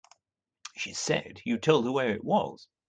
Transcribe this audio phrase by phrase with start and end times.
[0.75, 2.67] She said you told her where it was.